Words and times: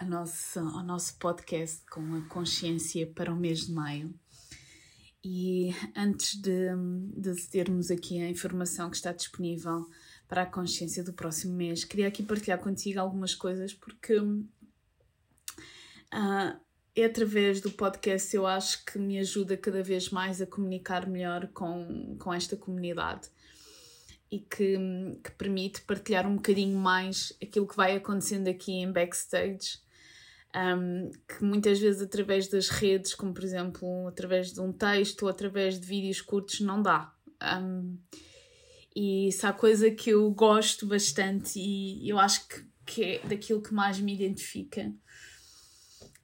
a 0.00 0.04
nosso, 0.04 0.58
ao 0.58 0.82
nosso 0.82 1.18
podcast 1.18 1.84
com 1.90 2.14
a 2.14 2.22
consciência 2.22 3.06
para 3.06 3.30
o 3.30 3.36
mês 3.36 3.66
de 3.66 3.72
maio. 3.72 4.14
E 5.22 5.74
antes 5.94 6.40
de, 6.40 6.70
de 7.14 7.34
termos 7.48 7.90
aqui 7.90 8.18
a 8.18 8.30
informação 8.30 8.88
que 8.88 8.96
está 8.96 9.12
disponível 9.12 9.86
para 10.26 10.42
a 10.42 10.46
consciência 10.46 11.04
do 11.04 11.12
próximo 11.12 11.52
mês, 11.54 11.84
queria 11.84 12.08
aqui 12.08 12.22
partilhar 12.22 12.58
contigo 12.58 12.98
algumas 12.98 13.34
coisas 13.34 13.74
porque 13.74 14.16
uh, 14.18 14.48
é 16.96 17.04
através 17.04 17.60
do 17.60 17.70
podcast 17.70 18.34
eu 18.34 18.46
acho 18.46 18.82
que 18.86 18.98
me 18.98 19.18
ajuda 19.18 19.54
cada 19.54 19.82
vez 19.82 20.08
mais 20.08 20.40
a 20.40 20.46
comunicar 20.46 21.06
melhor 21.06 21.48
com, 21.48 22.16
com 22.18 22.32
esta 22.32 22.56
comunidade 22.56 23.28
e 24.30 24.38
que, 24.38 24.78
que 25.22 25.30
permite 25.32 25.82
partilhar 25.82 26.26
um 26.26 26.36
bocadinho 26.36 26.78
mais 26.78 27.36
aquilo 27.42 27.68
que 27.68 27.76
vai 27.76 27.94
acontecendo 27.94 28.48
aqui 28.48 28.72
em 28.72 28.90
backstage 28.90 29.78
um, 30.56 31.10
que 31.28 31.44
muitas 31.44 31.78
vezes 31.78 32.02
através 32.02 32.48
das 32.48 32.68
redes, 32.68 33.14
como 33.14 33.32
por 33.32 33.44
exemplo 33.44 34.08
através 34.08 34.52
de 34.52 34.60
um 34.60 34.72
texto 34.72 35.22
ou 35.22 35.28
através 35.28 35.78
de 35.78 35.86
vídeos 35.86 36.20
curtos, 36.20 36.60
não 36.60 36.82
dá. 36.82 37.12
Um, 37.42 37.98
e 38.94 39.28
isso 39.28 39.46
é 39.46 39.52
coisa 39.52 39.90
que 39.90 40.10
eu 40.10 40.30
gosto 40.30 40.86
bastante 40.86 41.58
e 41.58 42.08
eu 42.08 42.18
acho 42.18 42.46
que, 42.48 42.64
que 42.84 43.04
é 43.04 43.26
daquilo 43.26 43.62
que 43.62 43.72
mais 43.72 44.00
me 44.00 44.14
identifica 44.14 44.92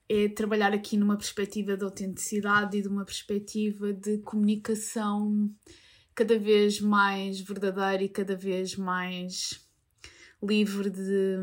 é 0.09 0.29
trabalhar 0.29 0.73
aqui 0.73 0.97
numa 0.97 1.17
perspectiva 1.17 1.77
de 1.77 1.85
autenticidade 1.85 2.77
e 2.77 2.83
de 2.83 2.89
uma 2.89 3.05
perspectiva 3.05 3.93
de 3.93 4.19
comunicação 4.19 5.51
cada 6.15 6.39
vez 6.39 6.81
mais 6.81 7.41
verdadeira 7.41 8.03
e 8.03 8.09
cada 8.09 8.37
vez 8.37 8.77
mais 8.77 9.61
livre 10.43 10.91
de 10.91 11.39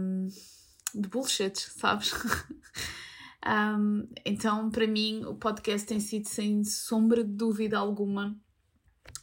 de 0.94 1.08
bullshit, 1.08 1.58
sabes? 1.58 2.12
um, 3.46 4.08
então, 4.26 4.70
para 4.70 4.88
mim, 4.88 5.24
o 5.26 5.36
podcast 5.36 5.88
tem 5.88 6.00
sido, 6.00 6.28
sem 6.28 6.64
sombra 6.64 7.24
de 7.24 7.32
dúvida 7.32 7.78
alguma, 7.78 8.36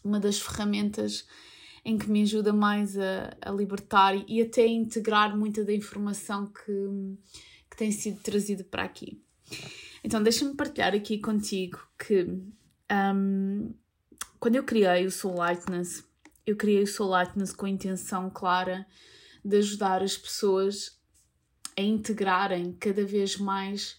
uma 0.05 0.19
das 0.19 0.41
ferramentas 0.41 1.27
em 1.85 1.97
que 1.97 2.11
me 2.11 2.23
ajuda 2.23 2.53
mais 2.53 2.99
a, 2.99 3.37
a 3.41 3.51
libertar 3.51 4.15
e 4.29 4.43
até 4.43 4.62
a 4.62 4.69
integrar 4.69 5.37
muita 5.37 5.65
da 5.65 5.73
informação 5.73 6.47
que, 6.47 7.17
que 7.71 7.77
tem 7.77 7.91
sido 7.91 8.21
trazida 8.21 8.65
para 8.65 8.84
aqui. 8.84 9.23
Então, 10.05 10.23
deixa-me 10.23 10.55
partilhar 10.55 10.95
aqui 10.95 11.19
contigo 11.19 11.79
que 11.99 12.27
um, 12.91 13.75
quando 14.39 14.57
eu 14.57 14.65
criei 14.65 15.07
o 15.07 15.11
Soul 15.11 15.37
Lightness, 15.37 16.05
eu 16.47 16.57
criei 16.57 16.83
o 16.83 16.87
Soul 16.87 17.11
Lightness 17.11 17.53
com 17.53 17.67
a 17.67 17.71
intenção 17.71 18.31
clara 18.31 18.87
de 19.45 19.57
ajudar 19.57 20.03
as 20.03 20.17
pessoas 20.17 21.00
a 21.77 21.81
integrarem 21.81 22.73
cada 22.73 23.05
vez 23.05 23.37
mais 23.37 23.99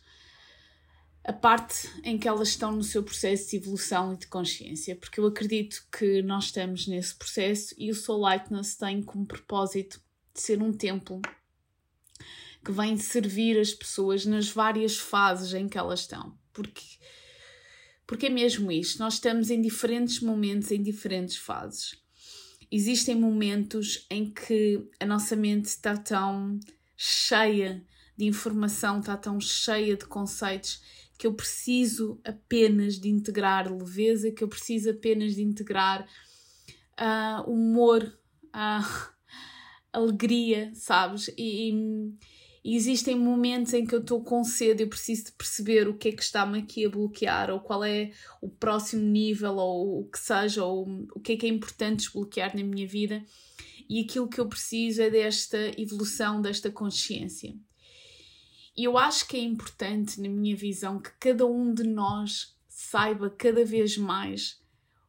a 1.24 1.32
parte 1.32 1.88
em 2.04 2.18
que 2.18 2.28
elas 2.28 2.50
estão 2.50 2.72
no 2.72 2.84
seu 2.84 3.04
processo 3.04 3.52
de 3.52 3.58
evolução 3.58 4.14
e 4.14 4.18
de 4.18 4.28
consciência, 4.28 4.96
porque 4.96 5.20
eu 5.20 5.26
acredito 5.28 5.86
que 5.92 6.22
nós 6.24 6.46
estamos 6.46 6.88
nesse 6.88 7.16
processo 7.16 7.76
e 7.78 7.92
o 7.92 7.96
Soul 7.96 8.22
Lightness 8.22 8.76
tem 8.76 9.04
como 9.04 9.26
propósito 9.26 10.02
de 10.34 10.42
ser 10.42 10.62
um 10.62 10.74
templo 10.74 11.22
que 12.64 12.72
vem 12.72 12.98
servir 12.98 13.60
as 13.60 13.74
pessoas 13.74 14.26
nas 14.26 14.50
várias 14.50 14.98
fases 14.98 15.54
em 15.54 15.68
que 15.68 15.78
elas 15.78 16.02
estão, 16.02 16.38
porque 16.54 16.82
porque 18.12 18.26
é 18.26 18.30
mesmo 18.30 18.70
isto, 18.70 19.00
nós 19.00 19.14
estamos 19.14 19.50
em 19.50 19.62
diferentes 19.62 20.20
momentos, 20.20 20.70
em 20.70 20.84
diferentes 20.84 21.38
fases. 21.38 21.96
Existem 22.70 23.16
momentos 23.16 24.06
em 24.10 24.30
que 24.30 24.86
a 25.00 25.06
nossa 25.06 25.34
mente 25.34 25.68
está 25.68 25.96
tão 25.96 26.60
cheia 27.04 27.84
de 28.16 28.26
informação, 28.26 29.00
está 29.00 29.18
tão 29.18 29.42
cheia 29.42 29.98
de 29.98 30.06
conceitos 30.06 30.80
que 31.18 31.26
eu 31.26 31.34
preciso 31.34 32.22
apenas 32.24 33.00
de 33.00 33.10
integrar 33.10 33.74
leveza, 33.74 34.32
que 34.32 34.44
eu 34.44 34.48
preciso 34.48 34.92
apenas 34.92 35.34
de 35.34 35.42
integrar 35.42 36.08
uh, 37.00 37.50
humor, 37.50 38.04
uh, 38.56 39.12
alegria, 39.92 40.72
sabes? 40.76 41.28
E, 41.36 41.74
e, 42.64 42.78
existem 42.78 43.18
momentos 43.18 43.74
em 43.74 43.84
que 43.84 43.96
eu 43.96 44.02
estou 44.02 44.24
com 44.24 44.44
sede, 44.44 44.84
eu 44.84 44.88
preciso 44.88 45.26
de 45.26 45.32
perceber 45.32 45.88
o 45.88 45.98
que 45.98 46.10
é 46.10 46.12
que 46.12 46.22
está-me 46.22 46.60
aqui 46.60 46.86
a 46.86 46.90
bloquear, 46.90 47.50
ou 47.50 47.62
qual 47.62 47.84
é 47.84 48.12
o 48.40 48.48
próximo 48.48 49.02
nível, 49.02 49.56
ou 49.56 50.02
o 50.02 50.06
que 50.06 50.20
seja, 50.20 50.64
ou 50.64 50.88
o 51.16 51.20
que 51.20 51.34
é 51.34 51.38
que 51.38 51.48
é 51.48 51.50
importante 51.50 52.02
desbloquear 52.02 52.56
na 52.56 52.64
minha 52.64 52.88
vida 52.88 53.26
e 53.92 54.00
aquilo 54.00 54.30
que 54.30 54.40
eu 54.40 54.48
preciso 54.48 55.02
é 55.02 55.10
desta 55.10 55.58
evolução, 55.78 56.42
desta 56.42 56.72
consciência. 56.72 57.54
E 58.76 58.86
eu 58.86 58.98
acho 58.98 59.28
que 59.28 59.36
é 59.36 59.42
importante, 59.42 60.22
na 60.22 60.30
minha 60.30 60.56
visão, 60.56 60.98
que 60.98 61.12
cada 61.20 61.46
um 61.46 61.74
de 61.74 61.84
nós 61.84 62.56
saiba 62.70 63.30
cada 63.30 63.66
vez 63.66 63.98
mais 63.98 64.62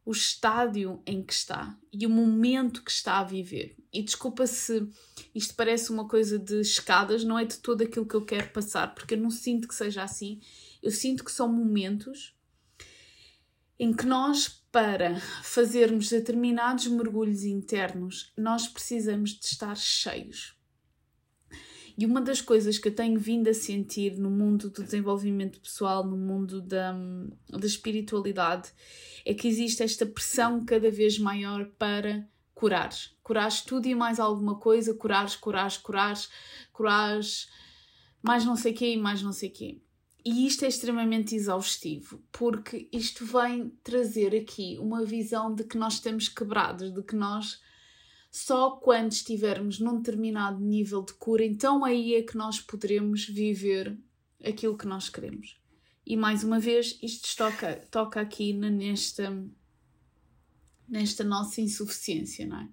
o 0.05 0.11
estádio 0.11 1.01
em 1.07 1.23
que 1.23 1.33
está 1.33 1.79
e 1.93 2.05
o 2.05 2.11
momento 2.11 2.83
que 2.83 2.91
está 2.91 3.21
a 3.21 3.25
viver. 3.25 3.77
E 3.93 4.03
desculpa 4.03 4.49
se 4.49 4.85
isto 5.33 5.55
parece 5.55 5.93
uma 5.93 6.09
coisa 6.09 6.37
de 6.37 6.61
escadas, 6.61 7.23
não 7.23 7.39
é 7.39 7.45
de 7.45 7.59
todo 7.59 7.83
aquilo 7.83 8.05
que 8.05 8.17
eu 8.17 8.25
quero 8.25 8.51
passar, 8.51 8.97
porque 8.97 9.15
eu 9.15 9.19
não 9.19 9.31
sinto 9.31 9.69
que 9.69 9.77
seja 9.77 10.03
assim. 10.03 10.41
Eu 10.83 10.91
sinto 10.91 11.25
que 11.25 11.31
são 11.31 11.47
momentos 11.47 12.32
em 13.83 13.93
que 13.93 14.07
nós 14.07 14.47
para 14.71 15.19
fazermos 15.43 16.09
determinados 16.09 16.87
mergulhos 16.87 17.43
internos, 17.43 18.33
nós 18.39 18.69
precisamos 18.69 19.31
de 19.31 19.45
estar 19.45 19.77
cheios. 19.77 20.57
E 21.99 22.07
uma 22.07 22.21
das 22.21 22.41
coisas 22.41 22.79
que 22.79 22.87
eu 22.87 22.95
tenho 22.95 23.19
vindo 23.19 23.49
a 23.49 23.53
sentir 23.53 24.17
no 24.17 24.31
mundo 24.31 24.71
do 24.71 24.85
desenvolvimento 24.85 25.59
pessoal, 25.59 26.07
no 26.07 26.17
mundo 26.17 26.63
da, 26.63 26.93
da 27.51 27.67
espiritualidade, 27.67 28.71
é 29.27 29.35
que 29.35 29.49
existe 29.49 29.83
esta 29.83 30.07
pressão 30.07 30.65
cada 30.65 30.89
vez 30.89 31.19
maior 31.19 31.67
para 31.77 32.25
curares. 32.55 33.17
Curares 33.21 33.63
tudo 33.63 33.89
e 33.89 33.97
mais 33.97 34.21
alguma 34.21 34.61
coisa, 34.61 34.95
curares, 34.95 35.35
curares, 35.35 35.77
curares, 35.77 36.31
curares, 36.73 37.49
mais 38.23 38.45
não 38.45 38.55
sei 38.55 38.73
quê 38.73 38.93
e 38.93 38.97
mais 38.97 39.23
não 39.23 39.33
sei 39.33 39.51
quê. 39.51 39.83
E 40.25 40.47
isto 40.47 40.65
é 40.65 40.69
extremamente 40.69 41.35
exaustivo, 41.35 42.23
porque 42.31 42.89
isto 42.93 43.25
vem 43.25 43.71
trazer 43.83 44.37
aqui 44.37 44.79
uma 44.79 45.05
visão 45.05 45.53
de 45.53 45.65
que 45.65 45.77
nós 45.77 45.95
estamos 45.95 46.29
quebrados, 46.29 46.93
de 46.93 47.03
que 47.03 47.17
nós 47.17 47.61
só 48.31 48.71
quando 48.71 49.13
estivermos 49.13 49.79
num 49.79 49.99
determinado 49.99 50.59
nível 50.59 51.03
de 51.03 51.13
cura, 51.13 51.45
então 51.45 51.85
aí 51.85 52.15
é 52.15 52.23
que 52.23 52.37
nós 52.37 52.59
poderemos 52.61 53.27
viver 53.27 53.99
aquilo 54.43 54.77
que 54.77 54.87
nós 54.87 55.11
queremos. 55.11 55.61
E 56.07 56.17
mais 56.17 56.43
uma 56.43 56.59
vez, 56.59 56.99
isto 57.03 57.37
toca, 57.37 57.77
toca 57.91 58.21
aqui 58.21 58.55
nesta, 58.55 59.45
nesta 60.89 61.23
nossa 61.23 61.61
insuficiência, 61.61 62.47
não 62.47 62.61
é? 62.61 62.69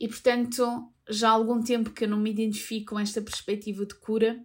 E 0.00 0.08
portanto, 0.08 0.90
já 1.08 1.28
há 1.28 1.32
algum 1.32 1.62
tempo 1.62 1.90
que 1.90 2.04
eu 2.04 2.08
não 2.08 2.18
me 2.18 2.30
identifico 2.30 2.94
com 2.94 2.98
esta 2.98 3.20
perspectiva 3.20 3.84
de 3.84 3.94
cura, 3.94 4.42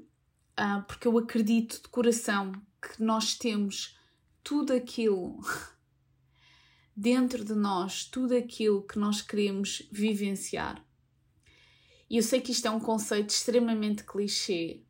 uh, 0.60 0.84
porque 0.88 1.08
eu 1.08 1.18
acredito 1.18 1.82
de 1.82 1.90
coração 1.90 2.52
que 2.82 3.02
nós 3.02 3.36
temos 3.36 3.98
tudo 4.44 4.74
aquilo 4.74 5.40
dentro 6.96 7.44
de 7.44 7.54
nós, 7.54 8.06
tudo 8.06 8.36
aquilo 8.36 8.84
que 8.84 8.98
nós 8.98 9.22
queremos 9.22 9.88
vivenciar. 9.92 10.84
E 12.10 12.18
eu 12.18 12.24
sei 12.24 12.42
que 12.42 12.52
isto 12.52 12.68
é 12.68 12.72
um 12.72 12.80
conceito 12.80 13.30
extremamente 13.30 14.04
clichê, 14.04 14.84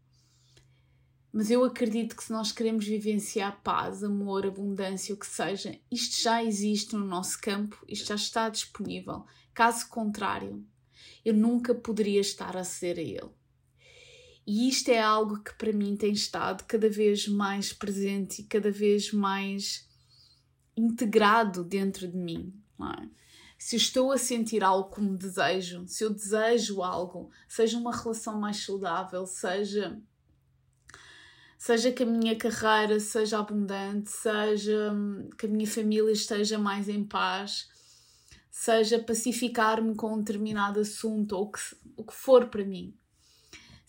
mas 1.33 1.49
eu 1.49 1.63
acredito 1.63 2.15
que 2.15 2.23
se 2.23 2.31
nós 2.31 2.51
queremos 2.51 2.85
vivenciar 2.85 3.61
paz, 3.61 4.03
amor, 4.03 4.45
abundância, 4.45 5.15
o 5.15 5.17
que 5.17 5.27
seja, 5.27 5.79
isto 5.89 6.21
já 6.21 6.43
existe 6.43 6.93
no 6.93 7.05
nosso 7.05 7.39
campo, 7.39 7.81
isto 7.87 8.07
já 8.07 8.15
está 8.15 8.49
disponível. 8.49 9.25
Caso 9.53 9.87
contrário, 9.87 10.65
eu 11.23 11.33
nunca 11.33 11.73
poderia 11.73 12.19
estar 12.19 12.57
a 12.57 12.61
aceder 12.61 12.97
a 12.97 13.01
ele. 13.01 13.40
E 14.45 14.67
isto 14.67 14.89
é 14.89 14.99
algo 14.99 15.41
que 15.43 15.53
para 15.53 15.71
mim 15.71 15.95
tem 15.95 16.11
estado 16.11 16.63
cada 16.65 16.89
vez 16.89 17.27
mais 17.27 17.71
presente 17.71 18.41
e 18.41 18.45
cada 18.45 18.71
vez 18.71 19.11
mais 19.11 19.87
integrado 20.75 21.63
dentro 21.63 22.07
de 22.07 22.17
mim. 22.17 22.53
É? 22.99 23.07
Se 23.57 23.75
estou 23.75 24.11
a 24.11 24.17
sentir 24.17 24.63
algo 24.63 24.89
como 24.89 25.15
desejo, 25.15 25.87
se 25.87 26.03
eu 26.03 26.09
desejo 26.09 26.81
algo, 26.81 27.29
seja 27.47 27.77
uma 27.77 27.95
relação 27.95 28.39
mais 28.39 28.57
saudável, 28.57 29.25
seja 29.27 30.01
seja 31.59 31.91
que 31.91 32.01
a 32.01 32.07
minha 32.07 32.35
carreira 32.35 32.99
seja 32.99 33.37
abundante, 33.37 34.09
seja 34.09 34.91
que 35.37 35.45
a 35.45 35.49
minha 35.49 35.67
família 35.67 36.11
esteja 36.11 36.57
mais 36.57 36.89
em 36.89 37.03
paz, 37.03 37.69
seja 38.49 38.97
pacificar-me 38.97 39.93
com 39.93 40.15
um 40.15 40.23
determinado 40.23 40.79
assunto 40.79 41.33
ou 41.33 41.51
que, 41.51 41.59
o 41.95 42.03
que 42.03 42.15
for 42.15 42.47
para 42.47 42.65
mim. 42.65 42.97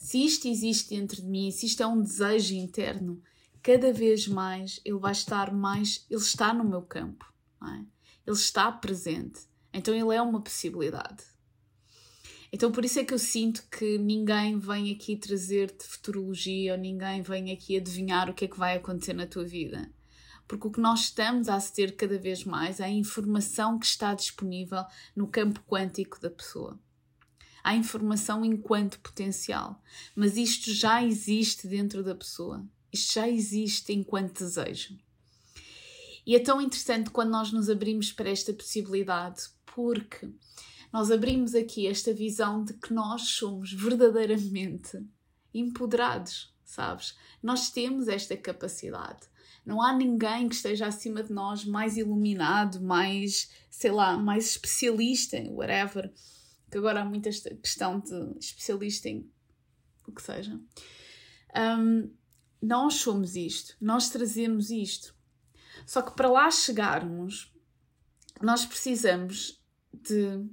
Se 0.03 0.19
isto 0.19 0.49
existe 0.49 0.97
dentro 0.97 1.23
de 1.23 1.29
mim, 1.29 1.53
se 1.53 1.65
isto 1.65 1.81
é 1.81 1.87
um 1.87 2.03
desejo 2.03 2.57
interno, 2.57 3.23
cada 3.63 3.93
vez 3.93 4.27
mais 4.27 4.81
ele 4.85 4.99
vai 4.99 5.13
estar 5.13 5.55
mais, 5.55 6.05
ele 6.11 6.21
está 6.21 6.53
no 6.53 6.65
meu 6.65 6.83
campo, 6.83 7.25
é? 7.63 7.85
ele 8.27 8.37
está 8.37 8.73
presente. 8.73 9.43
Então 9.73 9.95
ele 9.95 10.13
é 10.13 10.21
uma 10.21 10.43
possibilidade. 10.43 11.23
Então 12.53 12.73
por 12.73 12.85
isso 12.85 12.99
é 12.99 13.05
que 13.05 13.15
eu 13.15 13.19
sinto 13.19 13.63
que 13.71 13.97
ninguém 13.97 14.59
vem 14.59 14.91
aqui 14.91 15.17
trazer-te 15.17 15.87
futurologia 15.87 16.73
ou 16.73 16.79
ninguém 16.79 17.23
vem 17.23 17.53
aqui 17.53 17.77
adivinhar 17.77 18.29
o 18.29 18.35
que 18.35 18.47
é 18.47 18.49
que 18.49 18.59
vai 18.59 18.77
acontecer 18.77 19.13
na 19.13 19.29
tua 19.29 19.45
vida. 19.45 19.89
Porque 20.49 20.67
o 20.67 20.73
que 20.73 20.81
nós 20.81 21.03
estamos 21.03 21.49
a 21.49 21.55
aceder 21.55 21.95
cada 21.95 22.19
vez 22.19 22.43
mais 22.43 22.81
é 22.81 22.87
a 22.87 22.91
informação 22.91 23.79
que 23.79 23.87
está 23.87 24.15
disponível 24.15 24.85
no 25.15 25.29
campo 25.29 25.61
quântico 25.61 26.21
da 26.21 26.29
pessoa. 26.29 26.77
Há 27.65 27.75
informação 27.77 28.45
enquanto 28.45 28.99
potencial, 29.01 29.81
mas 30.17 30.37
isto 30.37 30.73
já 30.73 31.05
existe 31.05 31.69
dentro 31.69 32.03
da 32.03 32.15
pessoa. 32.15 32.65
Isto 32.93 33.15
já 33.15 33.29
existe 33.29 33.93
enquanto 33.93 34.39
desejo. 34.41 34.99
E 36.27 36.37
é 36.37 36.39
tão 36.39 36.61
interessante 36.61 37.11
quando 37.11 37.31
nós 37.31 37.53
nos 37.53 37.69
abrimos 37.69 38.13
para 38.13 38.31
esta 38.31 38.53
possibilidade, 38.53 39.43
porque 39.75 40.29
nós 40.93 41.11
abrimos 41.11 41.55
aqui 41.55 41.87
esta 41.87 42.13
visão 42.13 42.65
de 42.65 42.75
que 42.75 42.93
nós 42.93 43.23
somos 43.23 43.73
verdadeiramente 43.73 45.03
empoderados, 45.55 46.55
sabes? 46.65 47.17
Nós 47.43 47.71
temos 47.71 48.09
esta 48.09 48.37
capacidade. 48.37 49.27
Não 49.65 49.81
há 49.81 49.93
ninguém 49.93 50.49
que 50.49 50.55
esteja 50.55 50.87
acima 50.87 51.23
de 51.23 51.33
nós 51.33 51.65
mais 51.65 51.97
iluminado, 51.97 52.81
mais, 52.81 53.51
sei 53.71 53.91
lá, 53.91 54.17
mais 54.19 54.51
especialista 54.51 55.39
whatever. 55.51 56.13
Que 56.73 56.79
agora 56.79 57.03
há 57.03 57.05
muita 57.05 57.29
questão 57.31 58.01
de 58.01 58.39
especialista 58.41 59.07
em 59.07 59.31
o 60.09 60.13
que 60.13 60.23
seja. 60.23 60.59
Um, 61.55 62.11
nós 62.63 62.95
somos 62.95 63.37
isto, 63.37 63.77
nós 63.79 64.09
trazemos 64.09 64.71
isto. 64.71 65.15
Só 65.87 66.01
que 66.01 66.17
para 66.17 66.31
lá 66.31 66.51
chegarmos, 66.51 67.53
nós 68.41 68.65
precisamos 68.65 69.63
de 69.93 70.49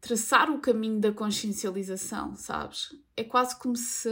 traçar 0.00 0.50
o 0.50 0.60
caminho 0.60 0.98
da 0.98 1.12
consciencialização, 1.12 2.34
sabes? 2.34 2.88
É 3.16 3.22
quase 3.22 3.56
como 3.56 3.76
se 3.76 4.10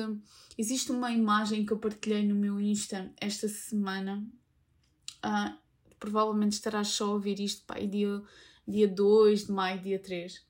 existe 0.56 0.93
uma 0.93 1.11
imagem 1.11 1.67
que 1.67 1.72
eu 1.72 1.81
partilhei 1.81 2.25
no 2.25 2.37
meu 2.37 2.61
Insta 2.61 3.12
esta 3.20 3.49
semana. 3.49 4.25
Uh, 5.25 5.58
provavelmente 5.99 6.52
estarás 6.52 6.88
só 6.88 7.06
a 7.06 7.14
ouvir 7.14 7.40
isto 7.40 7.64
pá, 7.64 7.75
dia, 7.75 8.22
dia 8.66 8.88
2 8.88 9.46
de 9.46 9.52
maio, 9.52 9.80
dia 9.80 9.98
3. 9.98 10.44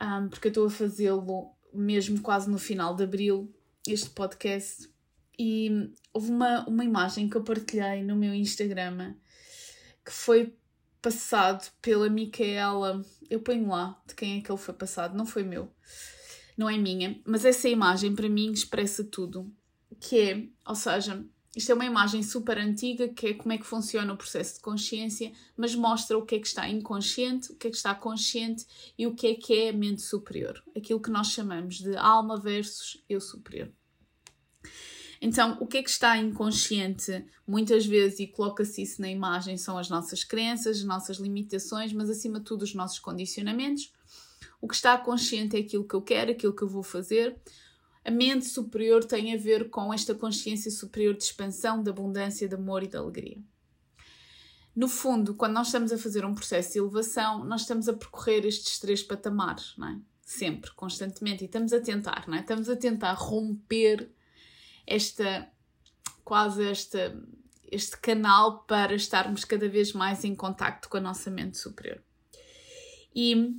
Um, 0.00 0.28
porque 0.28 0.48
eu 0.48 0.50
estou 0.50 0.66
a 0.66 0.70
fazê-lo 0.70 1.54
mesmo 1.72 2.20
quase 2.20 2.50
no 2.50 2.58
final 2.58 2.94
de 2.94 3.04
abril, 3.04 3.54
este 3.86 4.10
podcast. 4.10 4.90
E 5.38 5.92
houve 6.12 6.30
uma, 6.30 6.66
uma 6.68 6.84
imagem 6.84 7.28
que 7.28 7.36
eu 7.36 7.42
partilhei 7.42 8.02
no 8.02 8.16
meu 8.16 8.34
Instagram 8.34 9.14
que 10.04 10.12
foi 10.12 10.54
passado 11.00 11.70
pela 11.80 12.08
Micaela. 12.08 13.04
Eu 13.30 13.40
ponho 13.40 13.68
lá 13.68 14.00
de 14.06 14.14
quem 14.14 14.38
é 14.38 14.40
que 14.40 14.50
ele 14.50 14.58
foi 14.58 14.74
passado, 14.74 15.16
não 15.16 15.26
foi 15.26 15.42
meu, 15.42 15.72
não 16.56 16.68
é 16.68 16.76
minha, 16.76 17.20
mas 17.24 17.44
essa 17.44 17.68
imagem 17.68 18.14
para 18.14 18.28
mim 18.28 18.52
expressa 18.52 19.04
tudo. 19.04 19.52
Que 20.00 20.20
é, 20.20 20.48
ou 20.66 20.74
seja, 20.74 21.24
isto 21.54 21.70
é 21.70 21.74
uma 21.74 21.84
imagem 21.84 22.22
super 22.22 22.56
antiga 22.56 23.08
que 23.08 23.28
é 23.28 23.34
como 23.34 23.52
é 23.52 23.58
que 23.58 23.66
funciona 23.66 24.12
o 24.12 24.16
processo 24.16 24.54
de 24.54 24.60
consciência, 24.60 25.32
mas 25.56 25.74
mostra 25.74 26.16
o 26.16 26.24
que 26.24 26.36
é 26.36 26.38
que 26.38 26.46
está 26.46 26.66
inconsciente, 26.68 27.52
o 27.52 27.56
que 27.56 27.66
é 27.66 27.70
que 27.70 27.76
está 27.76 27.94
consciente 27.94 28.66
e 28.96 29.06
o 29.06 29.14
que 29.14 29.26
é 29.26 29.34
que 29.34 29.54
é 29.54 29.68
a 29.68 29.72
mente 29.72 30.00
superior. 30.00 30.62
Aquilo 30.74 31.00
que 31.00 31.10
nós 31.10 31.28
chamamos 31.28 31.78
de 31.78 31.94
alma 31.96 32.40
versus 32.40 33.04
eu 33.06 33.20
superior. 33.20 33.70
Então, 35.20 35.56
o 35.60 35.66
que 35.66 35.78
é 35.78 35.82
que 35.82 35.90
está 35.90 36.16
inconsciente 36.16 37.24
muitas 37.46 37.86
vezes 37.86 38.18
e 38.18 38.26
coloca-se 38.26 38.82
isso 38.82 39.00
na 39.00 39.08
imagem 39.08 39.56
são 39.56 39.78
as 39.78 39.88
nossas 39.88 40.24
crenças, 40.24 40.78
as 40.78 40.84
nossas 40.84 41.18
limitações, 41.18 41.92
mas 41.92 42.10
acima 42.10 42.40
de 42.40 42.46
tudo 42.46 42.62
os 42.62 42.74
nossos 42.74 42.98
condicionamentos. 42.98 43.92
O 44.60 44.66
que 44.66 44.74
está 44.74 44.96
consciente 44.98 45.56
é 45.56 45.60
aquilo 45.60 45.86
que 45.86 45.94
eu 45.94 46.02
quero, 46.02 46.32
aquilo 46.32 46.54
que 46.54 46.62
eu 46.62 46.68
vou 46.68 46.82
fazer. 46.82 47.36
A 48.04 48.10
mente 48.10 48.46
superior 48.46 49.04
tem 49.04 49.32
a 49.32 49.36
ver 49.36 49.70
com 49.70 49.92
esta 49.92 50.14
consciência 50.14 50.70
superior 50.70 51.14
de 51.14 51.22
expansão, 51.22 51.82
de 51.82 51.90
abundância, 51.90 52.48
de 52.48 52.54
amor 52.54 52.82
e 52.82 52.88
de 52.88 52.96
alegria. 52.96 53.38
No 54.74 54.88
fundo, 54.88 55.34
quando 55.34 55.52
nós 55.52 55.68
estamos 55.68 55.92
a 55.92 55.98
fazer 55.98 56.24
um 56.24 56.34
processo 56.34 56.72
de 56.72 56.78
elevação, 56.78 57.44
nós 57.44 57.60
estamos 57.60 57.88
a 57.88 57.92
percorrer 57.92 58.46
estes 58.46 58.78
três 58.78 59.02
patamares, 59.02 59.74
não 59.76 59.88
é? 59.88 60.00
Sempre, 60.22 60.72
constantemente, 60.72 61.44
e 61.44 61.46
estamos 61.46 61.72
a 61.72 61.80
tentar, 61.80 62.24
não 62.26 62.36
é? 62.36 62.40
Estamos 62.40 62.68
a 62.68 62.76
tentar 62.76 63.12
romper 63.12 64.10
esta 64.86 65.48
quase 66.24 66.66
esta, 66.66 67.14
este 67.70 67.96
canal 67.98 68.64
para 68.64 68.94
estarmos 68.94 69.44
cada 69.44 69.68
vez 69.68 69.92
mais 69.92 70.24
em 70.24 70.34
contacto 70.34 70.88
com 70.88 70.96
a 70.96 71.00
nossa 71.00 71.30
mente 71.30 71.58
superior. 71.58 72.02
E 73.14 73.54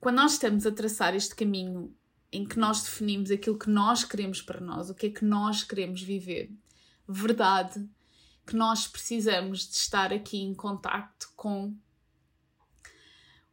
quando 0.00 0.16
nós 0.16 0.32
estamos 0.32 0.64
a 0.66 0.72
traçar 0.72 1.14
este 1.14 1.34
caminho 1.34 1.94
em 2.32 2.44
que 2.44 2.58
nós 2.58 2.82
definimos 2.82 3.30
aquilo 3.30 3.58
que 3.58 3.70
nós 3.70 4.04
queremos 4.04 4.42
para 4.42 4.60
nós, 4.60 4.90
o 4.90 4.94
que 4.94 5.06
é 5.06 5.10
que 5.10 5.24
nós 5.24 5.62
queremos 5.62 6.02
viver, 6.02 6.50
verdade 7.06 7.88
que 8.46 8.56
nós 8.56 8.86
precisamos 8.86 9.68
de 9.68 9.76
estar 9.76 10.12
aqui 10.12 10.38
em 10.38 10.54
contacto 10.54 11.30
com 11.36 11.74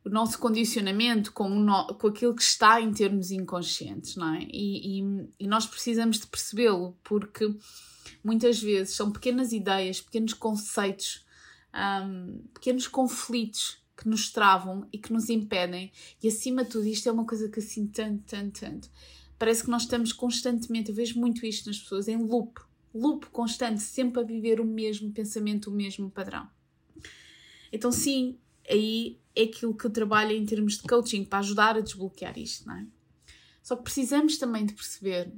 o 0.06 0.10
nosso 0.10 0.38
condicionamento 0.38 1.34
com, 1.34 1.52
o 1.52 1.60
no, 1.60 1.88
com 1.96 2.08
aquilo 2.08 2.36
que 2.36 2.44
está 2.44 2.80
em 2.80 2.94
termos 2.94 3.32
inconscientes, 3.32 4.16
não 4.16 4.36
é? 4.36 4.44
E, 4.44 5.00
e, 5.00 5.30
e 5.40 5.48
nós 5.48 5.66
precisamos 5.66 6.20
de 6.20 6.28
percebê-lo, 6.28 6.96
porque 7.04 7.54
muitas 8.24 8.62
vezes 8.62 8.96
são 8.96 9.12
pequenas 9.12 9.52
ideias, 9.52 10.00
pequenos 10.00 10.34
conceitos, 10.34 11.26
um, 11.74 12.44
pequenos 12.54 12.88
conflitos 12.88 13.84
que 13.96 14.08
nos 14.08 14.32
travam 14.32 14.88
e 14.92 14.98
que 14.98 15.14
nos 15.14 15.30
impedem. 15.30 15.92
E 16.22 16.28
acima 16.28 16.64
de 16.64 16.72
tudo, 16.72 16.88
isto 16.88 17.08
é 17.08 17.12
uma 17.12 17.26
coisa 17.26 17.50
que 17.50 17.60
assim, 17.60 17.88
tanto, 17.88 18.24
tanto, 18.26 18.60
tanto. 18.60 18.90
Parece 19.38 19.64
que 19.64 19.70
nós 19.70 19.84
estamos 19.84 20.14
constantemente, 20.14 20.90
eu 20.90 20.96
vejo 20.96 21.20
muito 21.20 21.46
isto 21.46 21.68
nas 21.68 21.80
pessoas, 21.80 22.08
em 22.08 22.18
loop, 22.18 22.60
loop 22.94 23.28
constante, 23.28 23.82
sempre 23.82 24.22
a 24.22 24.24
viver 24.24 24.62
o 24.62 24.66
mesmo 24.66 25.12
pensamento, 25.12 25.70
o 25.70 25.74
mesmo 25.74 26.10
padrão. 26.10 26.50
Então, 27.72 27.92
sim, 27.92 28.38
aí 28.70 29.20
é 29.36 29.44
aquilo 29.44 29.76
que 29.76 29.86
eu 29.86 29.92
trabalho 29.92 30.32
em 30.32 30.46
termos 30.46 30.78
de 30.78 30.84
coaching 30.84 31.26
para 31.26 31.40
ajudar 31.40 31.76
a 31.76 31.82
desbloquear 31.82 32.38
isto, 32.40 32.66
não 32.66 32.76
é? 32.76 32.88
Só 33.62 33.76
que 33.76 33.84
precisamos 33.84 34.38
também 34.38 34.66
de 34.66 34.74
perceber 34.74 35.34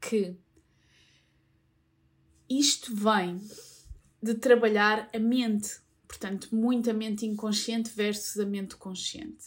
que 0.00 0.36
isto 2.48 2.94
vem 2.94 3.40
de 4.22 4.34
trabalhar 4.34 5.08
a 5.14 5.18
mente, 5.18 5.80
portanto, 6.10 6.52
muito 6.52 6.90
a 6.90 6.92
mente 6.92 7.24
inconsciente 7.24 7.92
versus 7.94 8.36
a 8.40 8.44
mente 8.44 8.74
consciente. 8.74 9.44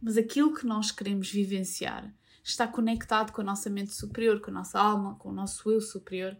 Mas 0.00 0.16
aquilo 0.16 0.54
que 0.54 0.64
nós 0.64 0.90
queremos 0.90 1.30
vivenciar 1.30 2.10
está 2.42 2.66
conectado 2.66 3.32
com 3.32 3.42
a 3.42 3.44
nossa 3.44 3.68
mente 3.68 3.92
superior, 3.92 4.40
com 4.40 4.50
a 4.50 4.54
nossa 4.54 4.80
alma, 4.80 5.16
com 5.16 5.28
o 5.28 5.32
nosso 5.32 5.70
eu 5.70 5.78
superior. 5.78 6.38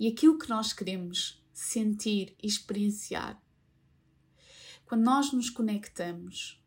E 0.00 0.08
aquilo 0.08 0.36
que 0.36 0.48
nós 0.48 0.72
queremos 0.72 1.40
sentir 1.52 2.34
e 2.42 2.48
experienciar 2.48 3.40
quando 4.84 5.04
nós 5.04 5.32
nos 5.32 5.48
conectamos 5.48 6.60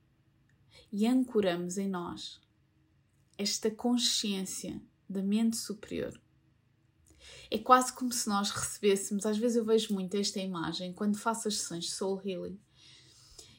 e 0.89 1.05
ancoramos 1.05 1.77
em 1.77 1.89
nós 1.89 2.39
esta 3.37 3.69
consciência 3.69 4.81
da 5.09 5.21
mente 5.21 5.57
superior, 5.57 6.17
é 7.53 7.59
quase 7.59 7.93
como 7.93 8.11
se 8.11 8.27
nós 8.27 8.49
recebêssemos. 8.49 9.27
Às 9.27 9.37
vezes 9.37 9.57
eu 9.57 9.63
vejo 9.63 9.93
muito 9.93 10.17
esta 10.17 10.39
imagem 10.39 10.91
quando 10.91 11.19
faço 11.19 11.47
as 11.47 11.59
sessões 11.59 11.85
de 11.85 11.91
Soul 11.91 12.19
Healing, 12.25 12.59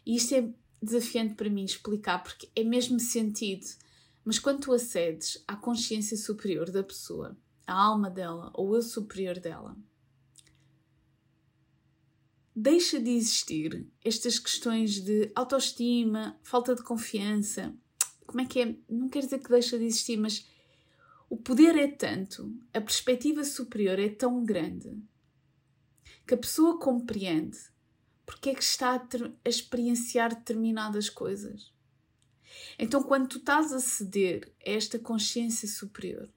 e 0.04 0.16
isto 0.16 0.34
é 0.34 0.52
desafiante 0.82 1.36
para 1.36 1.48
mim 1.48 1.64
explicar 1.64 2.20
porque 2.20 2.50
é 2.56 2.64
mesmo 2.64 2.98
sentido. 2.98 3.64
Mas 4.24 4.40
quando 4.40 4.62
tu 4.62 4.72
acedes 4.72 5.42
à 5.46 5.54
consciência 5.54 6.16
superior 6.16 6.72
da 6.72 6.82
pessoa, 6.82 7.38
à 7.64 7.72
alma 7.72 8.10
dela 8.10 8.50
ou 8.54 8.74
eu 8.74 8.82
superior 8.82 9.38
dela, 9.38 9.76
deixa 12.54 12.98
de 12.98 13.10
existir 13.10 13.86
estas 14.04 14.40
questões 14.40 15.00
de 15.00 15.30
autoestima, 15.36 16.36
falta 16.42 16.74
de 16.74 16.82
confiança. 16.82 17.72
Como 18.26 18.40
é 18.40 18.44
que 18.44 18.60
é? 18.60 18.76
Não 18.88 19.08
quer 19.08 19.20
dizer 19.20 19.38
que 19.38 19.50
deixa 19.50 19.78
de 19.78 19.84
existir, 19.84 20.16
mas 20.16 20.44
o 21.35 21.37
poder 21.37 21.76
é 21.76 21.88
tanto, 21.88 22.57
a 22.73 22.81
perspectiva 22.81 23.43
superior 23.43 23.99
é 23.99 24.09
tão 24.09 24.45
grande 24.45 24.97
que 26.25 26.35
a 26.35 26.37
pessoa 26.37 26.79
compreende 26.79 27.59
porque 28.25 28.50
é 28.50 28.55
que 28.55 28.62
está 28.62 28.95
a, 28.95 29.09
a 29.45 29.49
experienciar 29.49 30.33
determinadas 30.33 31.11
coisas. 31.11 31.75
Então, 32.79 33.03
quando 33.03 33.26
tu 33.26 33.38
estás 33.38 33.73
a 33.73 33.81
ceder 33.81 34.55
a 34.64 34.71
esta 34.71 34.97
consciência 34.97 35.67
superior, 35.67 36.33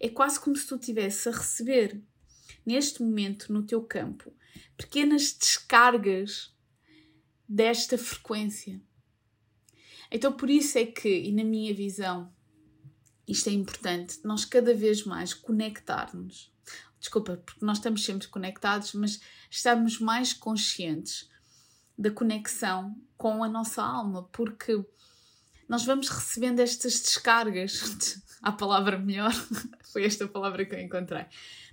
É 0.00 0.08
quase 0.08 0.40
como 0.40 0.56
se 0.56 0.66
tu 0.66 0.74
estivesse 0.74 1.28
a 1.28 1.32
receber, 1.32 2.02
neste 2.64 3.00
momento, 3.02 3.52
no 3.52 3.62
teu 3.62 3.80
campo, 3.80 4.34
pequenas 4.76 5.32
descargas 5.32 6.52
desta 7.48 7.96
frequência. 7.96 8.82
Então, 10.10 10.32
por 10.32 10.50
isso 10.50 10.78
é 10.78 10.84
que, 10.84 11.08
e 11.08 11.30
na 11.30 11.44
minha 11.44 11.72
visão, 11.72 12.34
isto 13.26 13.48
é 13.48 13.52
importante, 13.52 14.20
nós 14.24 14.44
cada 14.44 14.74
vez 14.74 15.04
mais 15.04 15.34
conectarmos. 15.34 16.52
Desculpa, 17.00 17.36
porque 17.44 17.64
nós 17.64 17.78
estamos 17.78 18.04
sempre 18.04 18.28
conectados, 18.28 18.92
mas 18.94 19.20
estamos 19.50 19.98
mais 19.98 20.32
conscientes 20.32 21.28
da 21.98 22.10
conexão 22.10 22.96
com 23.16 23.42
a 23.42 23.48
nossa 23.48 23.82
alma, 23.82 24.24
porque 24.32 24.84
nós 25.68 25.84
vamos 25.84 26.08
recebendo 26.08 26.60
estas 26.60 27.00
descargas. 27.00 28.20
a 28.42 28.52
palavra 28.52 28.98
melhor, 28.98 29.32
foi 29.92 30.04
esta 30.04 30.28
palavra 30.28 30.64
que 30.64 30.74
eu 30.74 30.80
encontrei. 30.80 31.26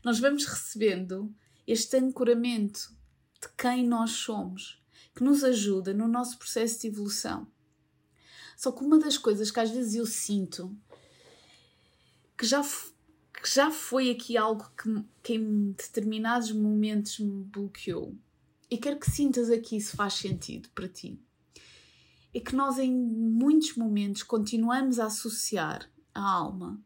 Nós 0.03 0.19
vamos 0.19 0.45
recebendo 0.45 1.33
este 1.67 1.97
ancoramento 1.97 2.95
de 3.41 3.47
quem 3.57 3.87
nós 3.87 4.11
somos, 4.11 4.81
que 5.15 5.23
nos 5.23 5.43
ajuda 5.43 5.93
no 5.93 6.07
nosso 6.07 6.37
processo 6.37 6.81
de 6.81 6.87
evolução. 6.87 7.47
Só 8.57 8.71
que 8.71 8.83
uma 8.83 8.97
das 8.97 9.17
coisas 9.17 9.51
que 9.51 9.59
às 9.59 9.69
vezes 9.69 9.95
eu 9.95 10.05
sinto 10.05 10.75
que 12.43 12.49
já, 12.49 12.61
que 12.61 13.49
já 13.49 13.71
foi 13.71 14.11
aqui 14.11 14.35
algo 14.35 14.69
que, 14.75 15.05
que 15.23 15.35
em 15.35 15.71
determinados 15.71 16.51
momentos 16.51 17.17
me 17.19 17.45
bloqueou, 17.45 18.17
e 18.69 18.77
quero 18.77 18.99
que 18.99 19.09
sintas 19.09 19.49
aqui 19.49 19.79
se 19.79 19.95
faz 19.95 20.15
sentido 20.15 20.67
para 20.75 20.89
ti, 20.89 21.17
é 22.33 22.39
que 22.41 22.53
nós 22.53 22.77
em 22.77 22.93
muitos 22.93 23.77
momentos 23.77 24.23
continuamos 24.23 24.99
a 24.99 25.05
associar 25.05 25.89
a 26.13 26.21
alma 26.21 26.83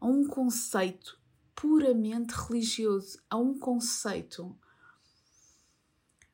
a 0.00 0.08
um 0.08 0.26
conceito 0.26 1.20
puramente 1.54 2.32
religioso, 2.32 3.20
a 3.30 3.36
um 3.36 3.56
conceito 3.56 4.58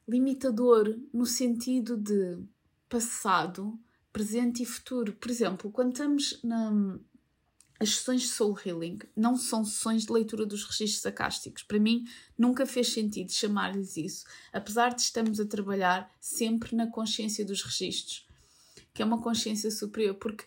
limitador 0.08 0.98
no 1.12 1.26
sentido 1.26 1.94
de 1.94 2.42
passado, 2.88 3.78
presente 4.10 4.62
e 4.62 4.66
futuro. 4.66 5.12
Por 5.12 5.30
exemplo, 5.30 5.70
quando 5.70 5.92
estamos 5.92 6.40
na, 6.42 6.98
as 7.80 7.96
sessões 7.96 8.22
de 8.22 8.28
Soul 8.28 8.58
Healing 8.64 8.98
não 9.16 9.36
são 9.36 9.64
sessões 9.64 10.04
de 10.04 10.12
leitura 10.12 10.44
dos 10.44 10.64
registros 10.64 11.06
acásticos. 11.06 11.62
Para 11.62 11.78
mim, 11.78 12.04
nunca 12.36 12.66
fez 12.66 12.92
sentido 12.92 13.32
chamar-lhes 13.32 13.96
isso, 13.96 14.24
apesar 14.52 14.94
de 14.94 15.02
estamos 15.02 15.38
a 15.38 15.46
trabalhar 15.46 16.10
sempre 16.20 16.74
na 16.74 16.88
consciência 16.88 17.44
dos 17.44 17.62
registros, 17.62 18.26
que 18.92 19.00
é 19.00 19.04
uma 19.04 19.22
consciência 19.22 19.70
superior, 19.70 20.16
porque 20.16 20.44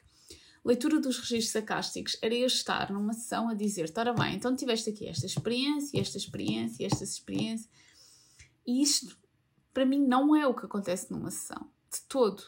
leitura 0.63 0.99
dos 0.99 1.19
registros 1.19 1.55
acásticos 1.55 2.17
era 2.21 2.35
eu 2.35 2.47
estar 2.47 2.91
numa 2.91 3.13
sessão 3.13 3.47
a 3.47 3.53
dizer: 3.53 3.91
ora 3.95 4.13
bem, 4.13 4.35
então 4.35 4.55
tiveste 4.55 4.89
aqui 4.89 5.07
esta 5.07 5.25
experiência, 5.25 5.99
esta 6.01 6.17
experiência, 6.17 6.85
esta 6.85 7.03
experiência, 7.05 7.69
e 8.67 8.81
isto, 8.81 9.17
para 9.73 9.85
mim, 9.85 10.05
não 10.05 10.35
é 10.35 10.45
o 10.45 10.53
que 10.53 10.65
acontece 10.65 11.09
numa 11.11 11.31
sessão, 11.31 11.69
de 11.89 12.01
todo 12.09 12.43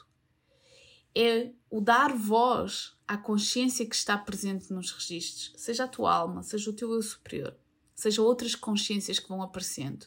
é 1.15 1.51
o 1.69 1.79
dar 1.79 2.15
voz 2.15 2.95
à 3.07 3.17
consciência 3.17 3.85
que 3.85 3.95
está 3.95 4.17
presente 4.17 4.71
nos 4.71 4.91
registros, 4.91 5.53
seja 5.57 5.83
a 5.83 5.87
tua 5.87 6.13
alma, 6.13 6.43
seja 6.43 6.69
o 6.69 6.73
teu 6.73 6.91
eu 6.91 7.01
superior, 7.01 7.55
seja 7.93 8.21
outras 8.21 8.55
consciências 8.55 9.19
que 9.19 9.29
vão 9.29 9.41
aparecendo 9.41 10.05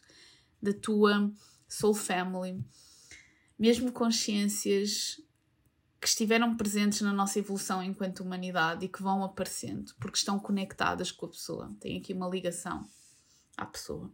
da 0.61 0.73
tua 0.73 1.33
soul 1.69 1.95
family, 1.95 2.65
mesmo 3.59 3.93
consciências 3.93 5.21
que 6.01 6.09
estiveram 6.09 6.57
presentes 6.57 7.01
na 7.01 7.13
nossa 7.13 7.39
evolução 7.39 7.83
enquanto 7.83 8.21
humanidade 8.21 8.85
e 8.85 8.89
que 8.89 9.03
vão 9.03 9.25
aparecendo 9.25 9.95
porque 9.99 10.19
estão 10.19 10.39
conectadas 10.39 11.11
com 11.11 11.27
a 11.27 11.31
pessoa, 11.31 11.75
têm 11.81 11.99
aqui 11.99 12.13
uma 12.13 12.29
ligação 12.29 12.87
à 13.57 13.65
pessoa. 13.65 14.13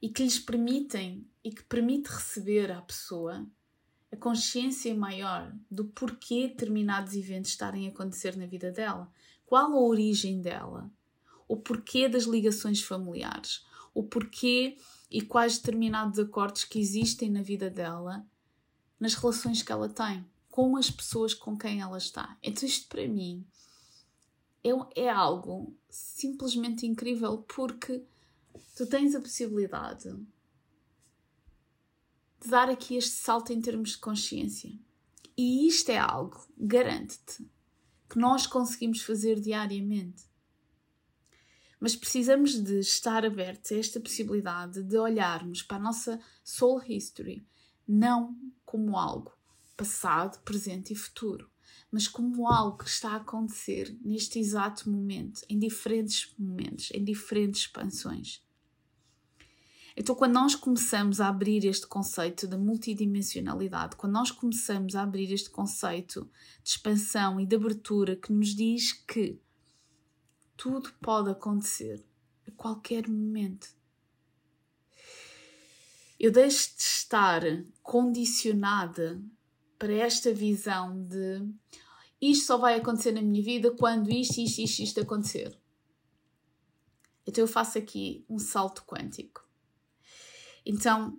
E 0.00 0.08
que 0.10 0.22
lhes 0.22 0.38
permitem 0.38 1.26
e 1.42 1.50
que 1.50 1.62
permite 1.64 2.08
receber 2.08 2.70
à 2.70 2.82
pessoa 2.82 3.46
a 4.14 4.16
consciência 4.16 4.94
maior 4.94 5.52
do 5.68 5.86
porquê 5.86 6.46
determinados 6.46 7.14
eventos 7.14 7.50
estarem 7.50 7.88
a 7.88 7.90
acontecer 7.90 8.36
na 8.36 8.46
vida 8.46 8.70
dela, 8.70 9.12
qual 9.44 9.72
a 9.72 9.80
origem 9.80 10.40
dela, 10.40 10.88
o 11.48 11.56
porquê 11.56 12.08
das 12.08 12.22
ligações 12.22 12.80
familiares, 12.80 13.66
o 13.92 14.04
porquê 14.04 14.78
e 15.10 15.20
quais 15.20 15.58
determinados 15.58 16.20
acordos 16.20 16.64
que 16.64 16.78
existem 16.78 17.28
na 17.28 17.42
vida 17.42 17.68
dela, 17.68 18.24
nas 19.00 19.14
relações 19.14 19.62
que 19.62 19.72
ela 19.72 19.88
tem, 19.88 20.24
com 20.48 20.76
as 20.76 20.88
pessoas 20.88 21.34
com 21.34 21.58
quem 21.58 21.80
ela 21.80 21.98
está. 21.98 22.38
Então, 22.40 22.68
isto 22.68 22.86
para 22.86 23.08
mim 23.08 23.44
é, 24.62 24.70
é 25.06 25.10
algo 25.10 25.76
simplesmente 25.90 26.86
incrível 26.86 27.38
porque 27.38 28.04
tu 28.76 28.86
tens 28.86 29.12
a 29.16 29.20
possibilidade 29.20 30.16
de 32.44 32.50
dar 32.50 32.68
aqui 32.68 32.96
este 32.96 33.16
salto 33.16 33.52
em 33.52 33.60
termos 33.60 33.92
de 33.92 33.98
consciência. 33.98 34.70
E 35.36 35.66
isto 35.66 35.88
é 35.90 35.96
algo, 35.96 36.46
garante-te, 36.58 37.44
que 38.08 38.18
nós 38.18 38.46
conseguimos 38.46 39.00
fazer 39.00 39.40
diariamente. 39.40 40.22
Mas 41.80 41.96
precisamos 41.96 42.62
de 42.62 42.80
estar 42.80 43.24
abertos 43.24 43.72
a 43.72 43.76
esta 43.76 43.98
possibilidade 43.98 44.82
de 44.82 44.96
olharmos 44.96 45.62
para 45.62 45.78
a 45.78 45.80
nossa 45.80 46.20
soul 46.44 46.82
history 46.86 47.46
não 47.86 48.36
como 48.64 48.96
algo 48.96 49.32
passado, 49.76 50.40
presente 50.42 50.92
e 50.92 50.96
futuro, 50.96 51.50
mas 51.90 52.06
como 52.06 52.48
algo 52.48 52.78
que 52.78 52.88
está 52.88 53.10
a 53.12 53.16
acontecer 53.16 53.96
neste 54.02 54.38
exato 54.38 54.90
momento, 54.90 55.42
em 55.48 55.58
diferentes 55.58 56.32
momentos, 56.38 56.90
em 56.92 57.02
diferentes 57.02 57.62
expansões. 57.62 58.43
Então, 59.96 60.14
quando 60.14 60.32
nós 60.32 60.56
começamos 60.56 61.20
a 61.20 61.28
abrir 61.28 61.64
este 61.64 61.86
conceito 61.86 62.48
da 62.48 62.58
multidimensionalidade, 62.58 63.94
quando 63.94 64.12
nós 64.12 64.30
começamos 64.30 64.96
a 64.96 65.02
abrir 65.02 65.32
este 65.32 65.48
conceito 65.48 66.28
de 66.62 66.70
expansão 66.70 67.40
e 67.40 67.46
de 67.46 67.54
abertura 67.54 68.16
que 68.16 68.32
nos 68.32 68.54
diz 68.54 68.92
que 68.92 69.40
tudo 70.56 70.92
pode 71.00 71.30
acontecer 71.30 72.04
a 72.46 72.50
qualquer 72.50 73.08
momento. 73.08 73.68
Eu 76.18 76.32
deixo 76.32 76.76
de 76.76 76.82
estar 76.82 77.42
condicionada 77.82 79.22
para 79.78 79.92
esta 79.92 80.32
visão 80.32 81.04
de 81.04 81.46
isto 82.20 82.46
só 82.46 82.56
vai 82.56 82.76
acontecer 82.76 83.12
na 83.12 83.20
minha 83.20 83.42
vida 83.42 83.70
quando 83.72 84.10
isto, 84.10 84.40
isto, 84.40 84.60
isto, 84.62 84.82
isto 84.82 85.00
acontecer. 85.00 85.58
Então 87.26 87.44
eu 87.44 87.48
faço 87.48 87.76
aqui 87.76 88.24
um 88.28 88.38
salto 88.38 88.82
quântico. 88.84 89.43
Então, 90.64 91.18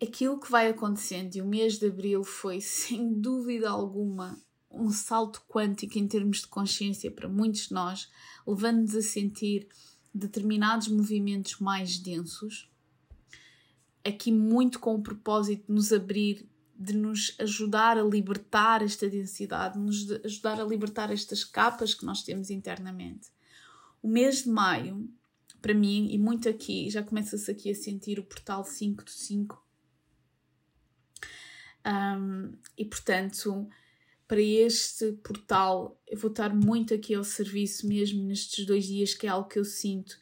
aquilo 0.00 0.38
que 0.38 0.50
vai 0.50 0.68
acontecendo, 0.68 1.34
e 1.36 1.42
o 1.42 1.46
mês 1.46 1.78
de 1.78 1.86
abril 1.86 2.24
foi 2.24 2.60
sem 2.62 3.12
dúvida 3.20 3.70
alguma 3.70 4.40
um 4.74 4.90
salto 4.90 5.42
quântico 5.46 5.98
em 5.98 6.08
termos 6.08 6.38
de 6.38 6.46
consciência 6.46 7.10
para 7.10 7.28
muitos 7.28 7.68
de 7.68 7.74
nós, 7.74 8.10
levando-nos 8.46 8.96
a 8.96 9.02
sentir 9.02 9.68
determinados 10.14 10.88
movimentos 10.88 11.58
mais 11.58 11.98
densos, 11.98 12.70
aqui 14.04 14.32
muito 14.32 14.78
com 14.78 14.94
o 14.94 15.02
propósito 15.02 15.66
de 15.66 15.72
nos 15.72 15.92
abrir, 15.92 16.48
de 16.74 16.94
nos 16.94 17.36
ajudar 17.38 17.98
a 17.98 18.02
libertar 18.02 18.82
esta 18.82 19.08
densidade, 19.08 19.74
de 19.74 19.80
nos 19.80 20.10
ajudar 20.24 20.60
a 20.60 20.64
libertar 20.64 21.10
estas 21.10 21.44
capas 21.44 21.94
que 21.94 22.04
nós 22.04 22.22
temos 22.22 22.50
internamente. 22.50 23.28
O 24.02 24.08
mês 24.08 24.42
de 24.42 24.48
maio 24.48 25.08
para 25.62 25.72
mim, 25.72 26.08
e 26.10 26.18
muito 26.18 26.48
aqui, 26.48 26.90
já 26.90 27.02
começa-se 27.04 27.48
aqui 27.48 27.70
a 27.70 27.74
sentir 27.74 28.18
o 28.18 28.24
portal 28.24 28.64
5 28.64 29.04
do 29.04 29.10
5. 29.10 29.64
Um, 31.86 32.52
e 32.76 32.84
portanto, 32.84 33.68
para 34.26 34.40
este 34.40 35.12
portal, 35.12 36.00
eu 36.06 36.18
vou 36.18 36.30
estar 36.30 36.52
muito 36.52 36.92
aqui 36.92 37.14
ao 37.14 37.22
serviço 37.22 37.86
mesmo 37.86 38.24
nestes 38.24 38.66
dois 38.66 38.86
dias, 38.86 39.14
que 39.14 39.26
é 39.26 39.30
algo 39.30 39.48
que 39.48 39.58
eu 39.58 39.64
sinto, 39.64 40.18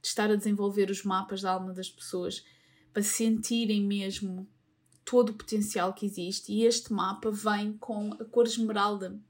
de 0.00 0.08
estar 0.08 0.30
a 0.30 0.36
desenvolver 0.36 0.90
os 0.90 1.02
mapas 1.04 1.42
da 1.42 1.52
alma 1.52 1.72
das 1.74 1.90
pessoas, 1.90 2.44
para 2.92 3.02
sentirem 3.02 3.84
mesmo 3.84 4.48
todo 5.04 5.30
o 5.30 5.34
potencial 5.34 5.92
que 5.92 6.06
existe. 6.06 6.52
E 6.52 6.64
este 6.64 6.92
mapa 6.92 7.30
vem 7.30 7.74
com 7.74 8.12
a 8.14 8.24
cor 8.24 8.46
esmeralda, 8.46 9.20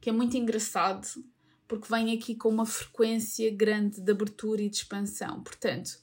que 0.00 0.08
é 0.08 0.12
muito 0.12 0.36
engraçado, 0.36 1.06
porque 1.72 1.88
vem 1.88 2.12
aqui 2.12 2.34
com 2.34 2.50
uma 2.50 2.66
frequência 2.66 3.50
grande 3.50 3.98
de 3.98 4.12
abertura 4.12 4.60
e 4.60 4.68
de 4.68 4.76
expansão. 4.76 5.42
Portanto, 5.42 5.98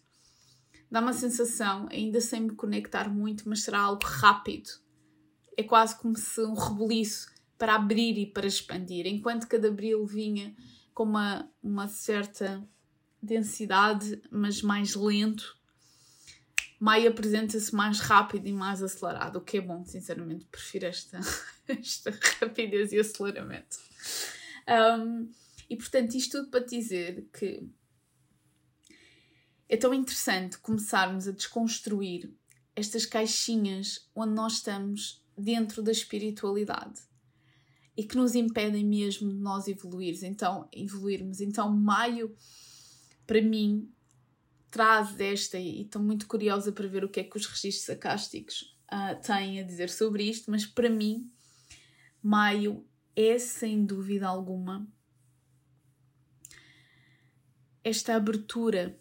dá 0.90 1.00
uma 1.00 1.14
sensação, 1.14 1.88
ainda 1.92 2.20
sem 2.20 2.42
me 2.42 2.56
conectar 2.56 3.08
muito, 3.08 3.48
mas 3.48 3.62
será 3.62 3.82
algo 3.82 4.04
rápido. 4.04 4.68
É 5.56 5.62
quase 5.62 5.96
como 5.96 6.18
se 6.18 6.42
um 6.42 6.56
rebuliço 6.56 7.32
para 7.56 7.76
abrir 7.76 8.18
e 8.18 8.26
para 8.26 8.48
expandir, 8.48 9.06
enquanto 9.06 9.48
cada 9.48 9.68
abril 9.68 10.04
vinha 10.08 10.56
com 10.92 11.04
uma, 11.04 11.48
uma 11.62 11.88
certa 11.88 12.68
densidade, 13.22 14.20
mas 14.32 14.64
mais 14.64 14.96
lento. 14.96 15.56
Maio 16.80 17.12
apresenta-se 17.12 17.76
mais 17.76 18.00
rápido 18.00 18.48
e 18.48 18.54
mais 18.54 18.82
acelerado, 18.82 19.36
o 19.36 19.42
que 19.42 19.58
é 19.58 19.62
bom, 19.62 19.86
sinceramente, 19.86 20.46
prefiro 20.46 20.88
esta, 20.88 21.20
esta 21.70 22.10
rapidez 22.42 22.92
e 22.92 22.98
aceleramento. 22.98 23.78
Um, 24.68 25.30
E 25.70 25.78
portanto, 25.78 26.16
isto 26.16 26.40
tudo 26.40 26.50
para 26.50 26.66
dizer 26.66 27.30
que 27.32 27.70
é 29.68 29.78
tão 29.78 29.94
interessante 29.94 30.58
começarmos 30.58 31.28
a 31.28 31.32
desconstruir 31.32 32.34
estas 32.76 33.06
caixinhas 33.06 34.10
onde 34.16 34.34
nós 34.34 34.54
estamos 34.54 35.24
dentro 35.38 35.84
da 35.84 35.92
espiritualidade 35.92 37.02
e 37.96 38.04
que 38.04 38.16
nos 38.16 38.34
impedem 38.34 38.84
mesmo 38.86 39.30
de 39.30 39.40
nós 39.40 39.68
evoluirmos. 39.68 40.24
Então, 40.24 40.68
evoluirmos. 40.72 41.40
Então, 41.42 41.70
maio, 41.70 42.36
para 43.28 43.42
mim, 43.42 43.92
traz 44.72 45.20
esta, 45.20 45.60
e 45.60 45.82
estou 45.82 46.02
muito 46.02 46.26
curiosa 46.26 46.72
para 46.72 46.88
ver 46.88 47.04
o 47.04 47.10
que 47.10 47.20
é 47.20 47.24
que 47.24 47.38
os 47.38 47.46
registros 47.46 47.90
acásticos 47.90 48.76
uh, 48.92 49.22
têm 49.22 49.60
a 49.60 49.64
dizer 49.64 49.90
sobre 49.90 50.24
isto, 50.24 50.50
mas 50.50 50.66
para 50.66 50.90
mim, 50.90 51.30
maio 52.24 52.86
é 53.16 53.38
sem 53.38 53.86
dúvida 53.86 54.28
alguma 54.28 54.88
esta 57.84 58.16
abertura 58.16 59.00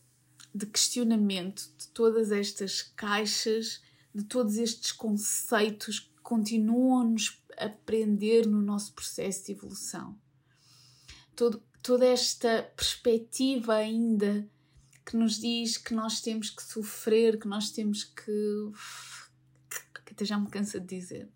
de 0.54 0.66
questionamento 0.66 1.70
de 1.78 1.88
todas 1.88 2.32
estas 2.32 2.82
caixas, 2.82 3.82
de 4.14 4.24
todos 4.24 4.56
estes 4.56 4.92
conceitos 4.92 6.00
que 6.00 6.20
continuam 6.22 7.14
a 7.56 7.68
no 8.46 8.62
nosso 8.62 8.92
processo 8.92 9.46
de 9.46 9.52
evolução. 9.52 10.18
Todo, 11.34 11.62
toda 11.82 12.06
esta 12.06 12.62
perspectiva 12.76 13.74
ainda 13.76 14.48
que 15.04 15.16
nos 15.16 15.38
diz 15.38 15.76
que 15.78 15.94
nós 15.94 16.20
temos 16.20 16.50
que 16.50 16.62
sofrer, 16.62 17.38
que 17.38 17.48
nós 17.48 17.70
temos 17.70 18.04
que. 18.04 18.72
que 20.04 20.12
até 20.12 20.24
já 20.24 20.38
me 20.38 20.48
cansa 20.48 20.78
de 20.78 20.86
dizer. 20.86 21.30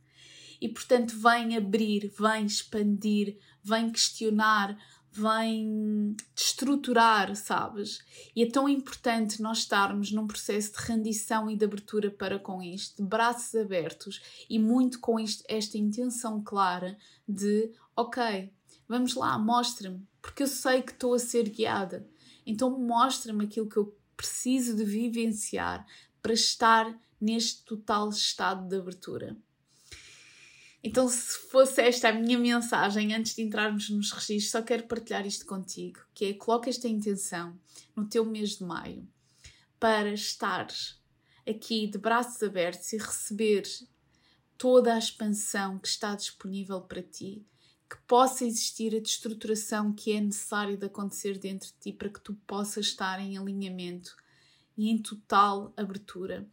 E 0.60 0.68
portanto, 0.68 1.16
vem 1.18 1.56
abrir, 1.56 2.12
vem 2.18 2.46
expandir, 2.46 3.38
vem 3.64 3.90
questionar, 3.90 4.78
vem 5.12 6.16
estruturar, 6.34 7.36
sabes? 7.36 8.00
E 8.34 8.42
é 8.42 8.50
tão 8.50 8.66
importante 8.66 9.42
nós 9.42 9.58
estarmos 9.58 10.10
num 10.10 10.26
processo 10.26 10.72
de 10.72 10.78
rendição 10.86 11.50
e 11.50 11.56
de 11.56 11.64
abertura 11.64 12.10
para 12.10 12.38
com 12.38 12.62
isto, 12.62 13.02
de 13.02 13.08
braços 13.08 13.54
abertos 13.54 14.22
e 14.48 14.58
muito 14.58 14.98
com 15.00 15.20
isto, 15.20 15.44
esta 15.46 15.76
intenção 15.76 16.42
clara 16.42 16.96
de, 17.28 17.70
ok, 17.94 18.50
vamos 18.88 19.14
lá, 19.14 19.38
mostra-me, 19.38 20.02
porque 20.20 20.44
eu 20.44 20.48
sei 20.48 20.80
que 20.80 20.92
estou 20.92 21.12
a 21.12 21.18
ser 21.18 21.48
guiada. 21.50 22.08
Então 22.46 22.78
mostra-me 22.78 23.44
aquilo 23.44 23.68
que 23.68 23.76
eu 23.76 23.94
preciso 24.16 24.74
de 24.74 24.84
vivenciar 24.84 25.86
para 26.22 26.32
estar 26.32 26.98
neste 27.20 27.64
total 27.64 28.08
estado 28.08 28.66
de 28.66 28.76
abertura. 28.76 29.36
Então, 30.84 31.08
se 31.08 31.38
fosse 31.48 31.80
esta 31.80 32.08
a 32.08 32.12
minha 32.12 32.36
mensagem 32.36 33.14
antes 33.14 33.36
de 33.36 33.42
entrarmos 33.42 33.88
nos 33.88 34.10
registros, 34.10 34.50
só 34.50 34.62
quero 34.62 34.88
partilhar 34.88 35.24
isto 35.24 35.46
contigo, 35.46 36.00
que 36.12 36.24
é 36.24 36.34
coloca 36.34 36.68
esta 36.68 36.88
intenção 36.88 37.56
no 37.94 38.08
teu 38.08 38.24
mês 38.24 38.58
de 38.58 38.64
maio 38.64 39.06
para 39.78 40.12
estares 40.12 41.00
aqui 41.48 41.86
de 41.86 41.98
braços 41.98 42.42
abertos 42.42 42.92
e 42.92 42.96
receber 42.96 43.64
toda 44.58 44.94
a 44.94 44.98
expansão 44.98 45.78
que 45.78 45.88
está 45.88 46.14
disponível 46.14 46.80
para 46.80 47.02
ti, 47.02 47.44
que 47.88 47.96
possa 48.06 48.44
existir 48.44 48.94
a 48.96 49.00
destruturação 49.00 49.92
que 49.92 50.12
é 50.12 50.20
necessário 50.20 50.76
de 50.76 50.86
acontecer 50.86 51.38
dentro 51.38 51.68
de 51.68 51.74
ti 51.74 51.92
para 51.92 52.08
que 52.08 52.20
tu 52.20 52.34
possas 52.46 52.86
estar 52.86 53.20
em 53.20 53.36
alinhamento 53.36 54.16
e 54.76 54.88
em 54.88 54.98
total 54.98 55.72
abertura 55.76 56.48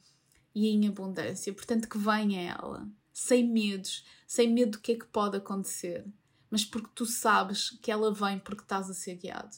e 0.54 0.68
em 0.68 0.88
abundância. 0.88 1.54
Portanto, 1.54 1.88
que 1.88 1.98
venha 1.98 2.42
ela 2.52 2.88
sem 3.12 3.48
medos, 3.48 4.06
sem 4.28 4.51
medo 4.51 4.72
do 4.74 4.80
que 4.80 4.94
é 4.94 4.96
que 4.96 5.06
pode 5.06 5.38
acontecer, 5.38 6.06
mas 6.50 6.66
porque 6.66 6.89
tu 6.96 7.06
sabes 7.06 7.72
que 7.82 7.92
ela 7.92 8.13
vem 8.13 8.39
porque 8.39 8.63
estás 8.63 8.89
a 8.89 8.93
ser 8.93 9.15
guiado. 9.15 9.56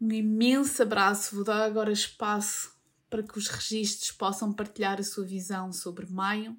Um 0.00 0.10
imenso 0.12 0.82
abraço, 0.82 1.34
vou 1.34 1.44
dar 1.44 1.62
agora 1.62 1.92
espaço 1.92 2.72
para 3.10 3.22
que 3.22 3.36
os 3.36 3.48
registros 3.48 4.12
possam 4.12 4.52
partilhar 4.52 4.98
a 4.98 5.02
sua 5.02 5.26
visão 5.26 5.72
sobre 5.72 6.06
maio, 6.06 6.56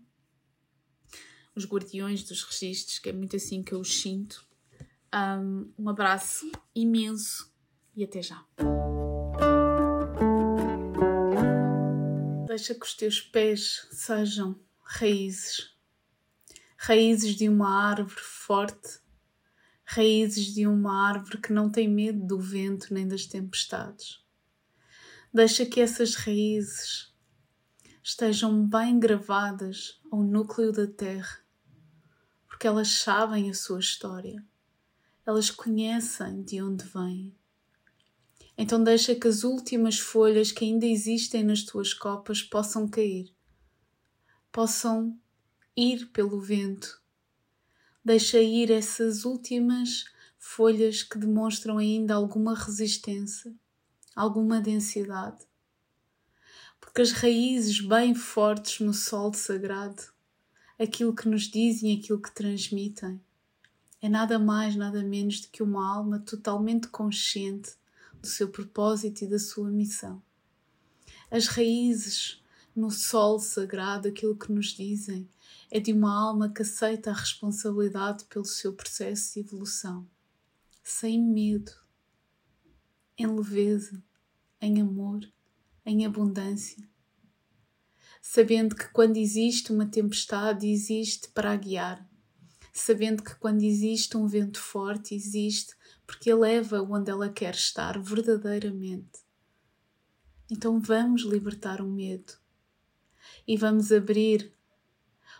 os 1.55 1.65
guardiões 1.65 2.23
dos 2.23 2.43
registros, 2.43 2.99
que 2.99 3.09
é 3.09 3.13
muito 3.13 3.35
assim 3.35 3.63
que 3.63 3.73
eu 3.73 3.79
os 3.79 4.01
sinto. 4.01 4.45
Um, 5.13 5.89
abraço 5.89 6.51
imenso 6.75 7.51
e 7.95 8.03
até 8.03 8.21
já. 8.21 8.45
Deixa 12.47 12.75
que 12.75 12.85
os 12.85 12.93
teus 12.93 13.21
pés 13.21 13.87
sejam 13.91 14.59
raízes. 14.93 15.73
Raízes 16.77 17.35
de 17.35 17.47
uma 17.47 17.69
árvore 17.69 18.19
forte, 18.19 18.99
raízes 19.85 20.53
de 20.53 20.67
uma 20.67 21.07
árvore 21.07 21.37
que 21.37 21.53
não 21.53 21.71
tem 21.71 21.87
medo 21.87 22.25
do 22.25 22.37
vento 22.37 22.93
nem 22.93 23.07
das 23.07 23.25
tempestades. 23.25 24.21
Deixa 25.33 25.65
que 25.65 25.79
essas 25.79 26.15
raízes 26.15 27.13
estejam 28.03 28.67
bem 28.67 28.99
gravadas 28.99 30.01
ao 30.11 30.21
núcleo 30.21 30.73
da 30.73 30.85
terra, 30.85 31.39
porque 32.45 32.67
elas 32.67 32.89
sabem 32.89 33.49
a 33.49 33.53
sua 33.53 33.79
história, 33.79 34.45
elas 35.25 35.49
conhecem 35.49 36.43
de 36.43 36.61
onde 36.61 36.83
vêm. 36.83 37.33
Então 38.57 38.83
deixa 38.83 39.15
que 39.15 39.27
as 39.27 39.45
últimas 39.45 39.97
folhas 39.99 40.51
que 40.51 40.65
ainda 40.65 40.85
existem 40.85 41.43
nas 41.43 41.63
tuas 41.63 41.93
copas 41.93 42.43
possam 42.43 42.89
cair 42.89 43.33
possam 44.51 45.17
ir 45.75 46.07
pelo 46.07 46.39
vento. 46.39 47.01
Deixa 48.03 48.39
ir 48.39 48.71
essas 48.71 49.25
últimas 49.25 50.05
folhas 50.37 51.03
que 51.03 51.17
demonstram 51.17 51.77
ainda 51.77 52.15
alguma 52.15 52.55
resistência, 52.55 53.53
alguma 54.15 54.59
densidade. 54.59 55.45
Porque 56.79 57.01
as 57.01 57.11
raízes 57.11 57.79
bem 57.79 58.15
fortes 58.15 58.79
no 58.79 58.93
sol 58.93 59.33
sagrado, 59.33 60.01
aquilo 60.79 61.15
que 61.15 61.29
nos 61.29 61.43
dizem, 61.43 61.97
aquilo 61.97 62.19
que 62.19 62.33
transmitem, 62.33 63.21
é 64.01 64.09
nada 64.09 64.39
mais, 64.39 64.75
nada 64.75 65.03
menos 65.03 65.41
do 65.41 65.49
que 65.49 65.61
uma 65.61 65.95
alma 65.95 66.19
totalmente 66.19 66.87
consciente 66.87 67.75
do 68.19 68.25
seu 68.25 68.49
propósito 68.49 69.23
e 69.23 69.27
da 69.27 69.37
sua 69.37 69.69
missão. 69.69 70.21
As 71.29 71.45
raízes 71.47 72.40
no 72.75 72.89
sol 72.89 73.39
sagrado 73.39 74.07
aquilo 74.07 74.35
que 74.35 74.51
nos 74.51 74.67
dizem. 74.67 75.29
É 75.69 75.79
de 75.79 75.93
uma 75.93 76.13
alma 76.13 76.49
que 76.49 76.61
aceita 76.61 77.11
a 77.11 77.13
responsabilidade 77.13 78.25
pelo 78.25 78.45
seu 78.45 78.73
processo 78.73 79.33
de 79.33 79.39
evolução, 79.41 80.07
sem 80.83 81.21
medo, 81.21 81.71
em 83.17 83.27
leveza, 83.27 84.01
em 84.59 84.81
amor, 84.81 85.21
em 85.85 86.05
abundância, 86.05 86.87
sabendo 88.21 88.75
que 88.75 88.87
quando 88.89 89.17
existe 89.17 89.71
uma 89.71 89.85
tempestade, 89.85 90.67
existe 90.67 91.29
para 91.29 91.55
guiar, 91.55 92.07
sabendo 92.73 93.23
que 93.23 93.35
quando 93.35 93.63
existe 93.63 94.17
um 94.17 94.27
vento 94.27 94.59
forte, 94.59 95.15
existe 95.15 95.75
porque 96.05 96.29
eleva 96.29 96.81
onde 96.81 97.09
ela 97.09 97.29
quer 97.29 97.53
estar 97.53 97.97
verdadeiramente. 98.01 99.19
Então 100.49 100.81
vamos 100.81 101.21
libertar 101.21 101.81
o 101.81 101.87
medo 101.87 102.40
e 103.47 103.57
vamos 103.57 103.91
abrir 103.91 104.53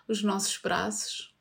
os 0.08 0.24
nossos 0.24 0.58
braços 0.58 1.32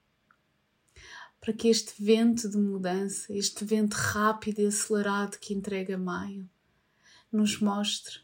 para 1.40 1.54
que 1.54 1.68
este 1.68 2.02
vento 2.02 2.48
de 2.48 2.58
mudança, 2.58 3.32
este 3.32 3.64
vento 3.64 3.94
rápido 3.94 4.60
e 4.60 4.66
acelerado 4.66 5.38
que 5.38 5.54
entrega 5.54 5.96
maio, 5.96 6.48
nos 7.32 7.58
mostre 7.60 8.20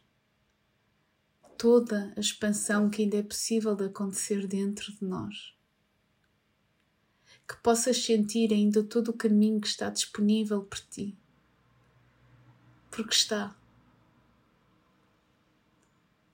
toda 1.57 2.13
a 2.15 2.21
expansão 2.21 2.91
que 2.91 3.03
ainda 3.03 3.17
é 3.17 3.23
possível 3.23 3.75
de 3.75 3.85
acontecer 3.85 4.47
dentro 4.47 4.93
de 4.93 5.05
nós. 5.05 5.55
Que 7.49 7.57
possas 7.63 7.97
sentir 8.05 8.53
ainda 8.53 8.83
todo 8.83 9.09
o 9.09 9.17
caminho 9.17 9.61
que 9.61 9.69
está 9.69 9.89
disponível 9.89 10.63
por 10.63 10.81
ti. 10.81 11.17
Porque 12.91 13.15
está. 13.15 13.56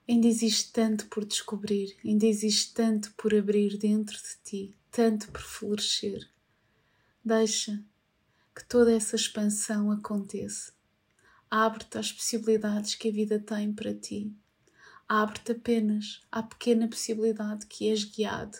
Ainda 0.07 0.27
existe 0.27 0.73
tanto 0.73 1.07
por 1.07 1.23
descobrir, 1.23 1.97
ainda 2.03 2.25
existe 2.25 2.73
tanto 2.73 3.13
por 3.13 3.33
abrir 3.33 3.77
dentro 3.77 4.17
de 4.17 4.37
ti, 4.43 4.77
tanto 4.91 5.31
por 5.31 5.41
florescer. 5.41 6.29
Deixa 7.23 7.81
que 8.53 8.65
toda 8.65 8.91
essa 8.91 9.15
expansão 9.15 9.89
aconteça. 9.91 10.73
Abre-te 11.49 11.97
às 11.97 12.11
possibilidades 12.11 12.95
que 12.95 13.07
a 13.07 13.11
vida 13.13 13.39
tem 13.39 13.71
para 13.71 13.93
ti. 13.93 14.35
Abre-te 15.07 15.53
apenas 15.53 16.21
à 16.29 16.43
pequena 16.43 16.87
possibilidade 16.87 17.65
que 17.67 17.87
és 17.87 18.03
guiado, 18.03 18.57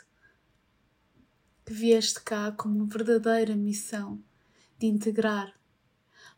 que 1.65 1.73
vieste 1.73 2.21
cá 2.21 2.53
com 2.53 2.69
uma 2.69 2.85
verdadeira 2.85 3.55
missão 3.55 4.23
de 4.79 4.87
integrar 4.87 5.53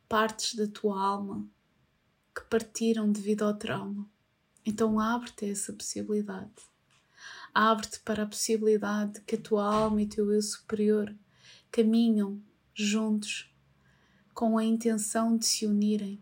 partes 0.09 0.55
da 0.55 0.67
tua 0.67 0.99
alma 0.99 1.47
que 2.33 2.43
partiram 2.45 3.11
devido 3.11 3.43
ao 3.43 3.55
trauma 3.55 4.14
então 4.65 4.99
abre-te 4.99 5.45
a 5.45 5.49
essa 5.49 5.71
possibilidade. 5.71 6.51
Abre-te 7.53 7.99
para 7.99 8.23
a 8.23 8.27
possibilidade 8.27 9.13
de 9.13 9.21
que 9.21 9.35
a 9.35 9.41
tua 9.41 9.65
alma 9.65 10.01
e 10.01 10.05
o 10.05 10.09
teu 10.09 10.31
eu 10.31 10.41
superior 10.41 11.15
caminham 11.71 12.41
juntos 12.73 13.53
com 14.33 14.57
a 14.57 14.63
intenção 14.63 15.37
de 15.37 15.45
se 15.45 15.65
unirem. 15.65 16.21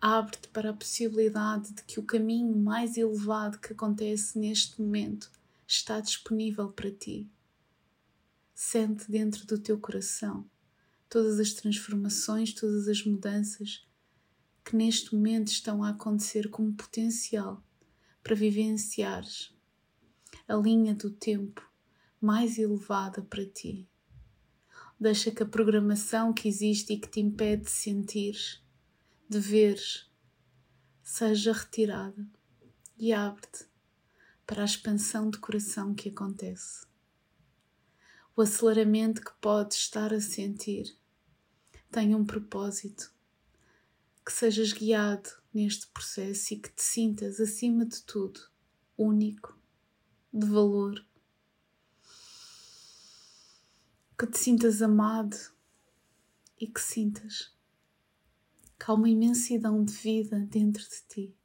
Abre-te 0.00 0.48
para 0.48 0.70
a 0.70 0.74
possibilidade 0.74 1.72
de 1.72 1.82
que 1.82 2.00
o 2.00 2.02
caminho 2.02 2.56
mais 2.56 2.96
elevado 2.96 3.58
que 3.58 3.72
acontece 3.72 4.38
neste 4.38 4.80
momento 4.80 5.30
está 5.66 6.00
disponível 6.00 6.70
para 6.70 6.90
ti. 6.90 7.30
Sente 8.54 9.10
dentro 9.10 9.46
do 9.46 9.58
teu 9.58 9.78
coração 9.78 10.48
todas 11.08 11.38
as 11.38 11.52
transformações, 11.52 12.52
todas 12.52 12.88
as 12.88 13.04
mudanças 13.04 13.86
que 14.66 14.74
neste 14.74 15.14
momento 15.14 15.46
estão 15.46 15.84
a 15.84 15.90
acontecer 15.90 16.50
como 16.50 16.74
potencial 16.74 17.62
para 18.20 18.34
vivenciares 18.34 19.54
a 20.48 20.56
linha 20.56 20.92
do 20.92 21.08
tempo 21.08 21.64
mais 22.20 22.58
elevada 22.58 23.22
para 23.22 23.46
ti. 23.46 23.88
Deixa 24.98 25.30
que 25.30 25.44
a 25.44 25.46
programação 25.46 26.32
que 26.32 26.48
existe 26.48 26.94
e 26.94 26.98
que 26.98 27.08
te 27.08 27.20
impede 27.20 27.62
de 27.62 27.70
sentir, 27.70 28.36
de 29.28 29.38
ver, 29.38 29.80
seja 31.00 31.52
retirada 31.52 32.28
e 32.98 33.12
abre-te 33.12 33.66
para 34.44 34.62
a 34.62 34.64
expansão 34.64 35.30
de 35.30 35.38
coração 35.38 35.94
que 35.94 36.08
acontece. 36.08 36.84
O 38.34 38.42
aceleramento 38.42 39.20
que 39.20 39.32
podes 39.40 39.76
estar 39.78 40.12
a 40.12 40.20
sentir 40.20 40.92
tem 41.88 42.16
um 42.16 42.24
propósito. 42.24 43.14
Que 44.26 44.32
sejas 44.32 44.72
guiado 44.72 45.30
neste 45.54 45.86
processo 45.86 46.52
e 46.52 46.58
que 46.58 46.68
te 46.70 46.82
sintas, 46.82 47.38
acima 47.38 47.86
de 47.86 48.02
tudo, 48.02 48.40
único, 48.98 49.56
de 50.32 50.44
valor. 50.44 51.06
Que 54.18 54.26
te 54.26 54.38
sintas 54.38 54.82
amado 54.82 55.36
e 56.58 56.66
que 56.66 56.80
sintas 56.80 57.54
que 58.76 58.90
há 58.90 58.94
uma 58.94 59.08
imensidão 59.08 59.84
de 59.84 59.92
vida 59.92 60.40
dentro 60.50 60.82
de 60.82 61.02
ti. 61.08 61.36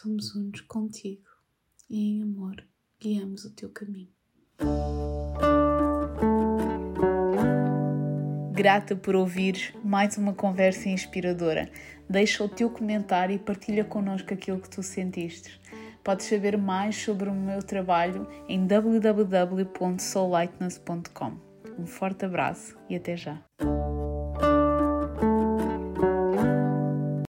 somos 0.00 0.34
uns 0.34 0.60
contigo 0.62 1.28
e 1.88 1.98
em 1.98 2.22
amor 2.22 2.64
guiamos 2.98 3.44
o 3.44 3.50
teu 3.50 3.68
caminho. 3.70 4.14
Grata 8.60 8.94
por 8.94 9.16
ouvires 9.16 9.72
mais 9.82 10.18
uma 10.18 10.34
conversa 10.34 10.90
inspiradora. 10.90 11.70
Deixa 12.06 12.44
o 12.44 12.48
teu 12.48 12.68
comentário 12.68 13.34
e 13.34 13.38
partilha 13.38 13.82
connosco 13.82 14.34
aquilo 14.34 14.60
que 14.60 14.68
tu 14.68 14.82
sentiste. 14.82 15.58
Podes 16.04 16.26
saber 16.26 16.58
mais 16.58 16.94
sobre 16.94 17.30
o 17.30 17.34
meu 17.34 17.62
trabalho 17.62 18.28
em 18.46 18.66
www.soullightness.com. 18.66 21.38
Um 21.78 21.86
forte 21.86 22.26
abraço 22.26 22.76
e 22.86 22.96
até 22.96 23.16
já. 23.16 23.42